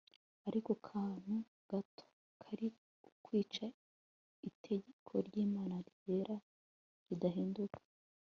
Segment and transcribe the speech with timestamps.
[0.55, 1.35] ako kantu
[1.69, 2.05] gato
[2.41, 2.67] kari
[3.09, 3.65] ukwica
[4.49, 6.35] itegeko ry'imana ryera
[7.07, 7.79] ridahinduka